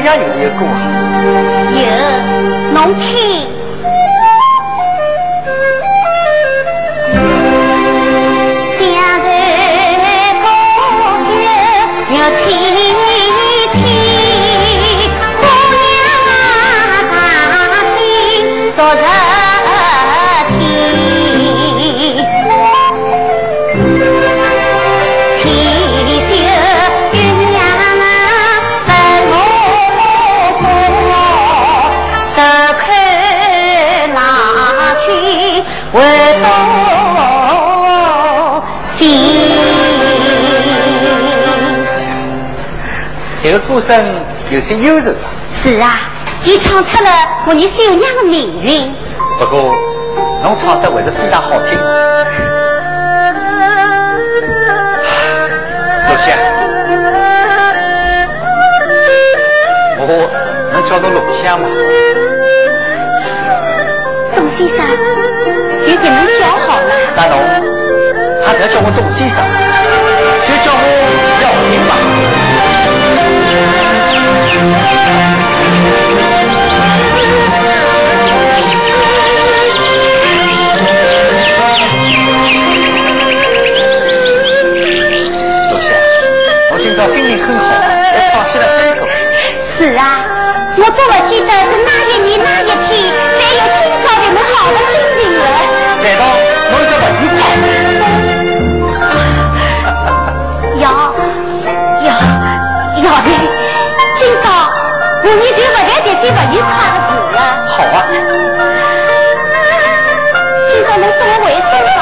[0.00, 0.72] 娘有一个啊？
[1.74, 3.55] 有，侬听。
[43.56, 43.96] 个歌声
[44.50, 45.16] 有些忧愁啊。
[45.50, 45.98] 是啊，
[46.44, 47.10] 你唱出了
[47.46, 48.92] 我你小娘的命运。
[49.38, 49.74] 不过，
[50.42, 51.78] 侬唱的还是非常好听。
[56.08, 56.36] 老乡，
[59.98, 60.06] 我
[60.72, 61.66] 能叫侬陆香吗？
[64.34, 64.76] 董先生，
[65.72, 66.92] 谁给侬叫好了。
[67.16, 67.34] 那侬
[68.44, 69.42] 还不要叫我董先生，
[70.44, 70.78] 就叫我
[71.42, 71.96] 姚明吧。
[105.34, 107.38] 你就不谈这些不愉快的事了。
[107.66, 107.96] 好啊，
[110.68, 111.96] 今朝能送我回山上，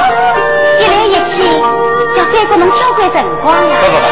[0.79, 1.33] 一来一去
[2.17, 3.73] 要耽搁侬交关辰光呀。
[3.81, 4.07] 不不不，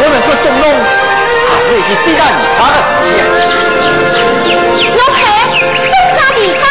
[0.00, 0.64] 我能够送侬，
[1.48, 3.06] 也是一件非常愉快的事情。
[4.94, 5.20] 我看
[5.56, 5.60] 送
[6.16, 6.62] 上礼花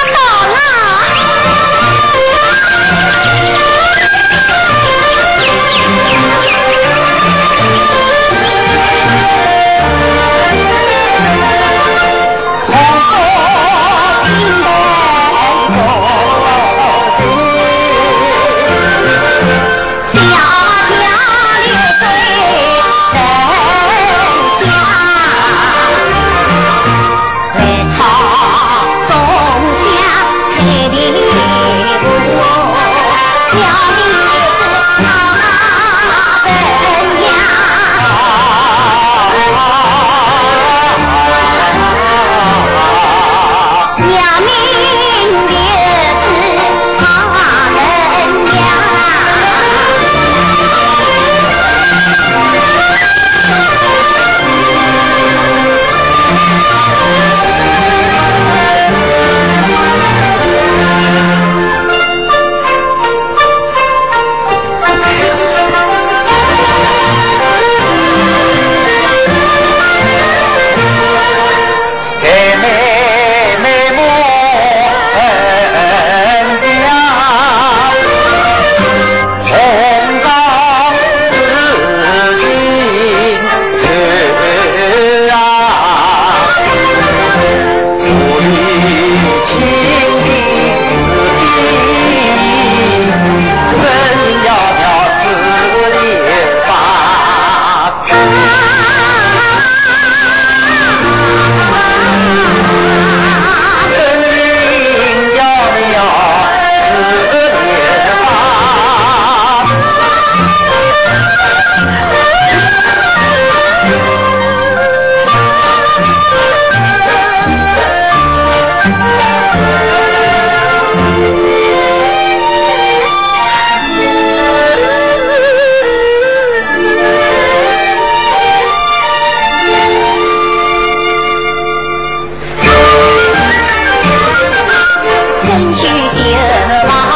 [135.69, 137.10] 去行吧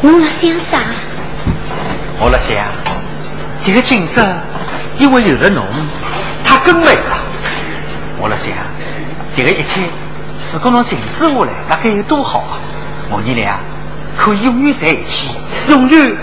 [0.00, 0.78] 侬辣想啥？
[2.18, 2.56] 我辣想，
[3.64, 4.22] 这个景色
[4.98, 5.62] 因为有了侬，
[6.42, 7.18] 它更美了。
[8.18, 8.52] 我辣想，
[9.36, 9.80] 这个一切
[10.52, 12.56] 如果侬停止下来，那该有多好啊！
[13.10, 13.58] 我你俩
[14.16, 15.30] 可以永远在一起，
[15.68, 16.16] 永远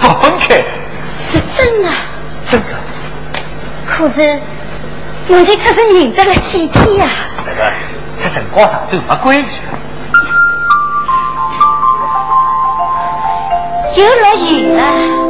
[0.00, 0.62] 不分开。
[1.16, 1.88] 是真的。
[2.44, 2.66] 真的。
[3.86, 4.38] 可是，
[5.28, 7.08] 我就只是认得了几天呀。
[7.38, 7.72] 那个，
[8.22, 9.58] 和辰光长短没关系。
[13.94, 15.21] 又落雨了。